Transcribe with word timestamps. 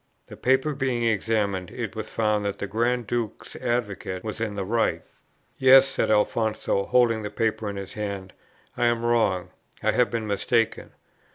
The 0.25 0.35
paper 0.35 0.73
being 0.73 1.03
examined, 1.03 1.69
it 1.69 1.95
was 1.95 2.09
found 2.09 2.43
that 2.43 2.57
the 2.57 2.65
Grand 2.65 3.05
Duke's 3.05 3.55
advocate 3.57 4.23
was 4.23 4.41
in 4.41 4.55
the 4.55 4.65
right. 4.65 5.03
'Yes,' 5.59 5.87
said 5.87 6.09
Alfonso, 6.09 6.85
holding 6.85 7.21
the 7.21 7.29
paper 7.29 7.69
in 7.69 7.75
his 7.75 7.93
hand, 7.93 8.33
'I 8.77 8.85
am 8.87 9.05
wrong, 9.05 9.49
I 9.83 9.91
have 9.91 10.09
been 10.09 10.25
mistaken.' 10.25 10.89